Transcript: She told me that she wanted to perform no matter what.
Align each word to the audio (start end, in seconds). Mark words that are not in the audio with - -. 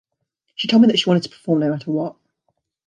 She 0.55 0.67
told 0.67 0.81
me 0.81 0.87
that 0.87 0.97
she 0.97 1.07
wanted 1.07 1.21
to 1.23 1.29
perform 1.29 1.59
no 1.59 1.69
matter 1.69 1.91
what. 1.91 2.15